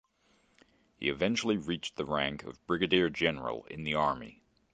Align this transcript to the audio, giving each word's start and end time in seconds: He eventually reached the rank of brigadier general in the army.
He 0.95 1.09
eventually 1.09 1.57
reached 1.57 1.95
the 1.95 2.05
rank 2.07 2.41
of 2.43 2.65
brigadier 2.65 3.07
general 3.07 3.65
in 3.65 3.83
the 3.83 3.93
army. 3.93 4.41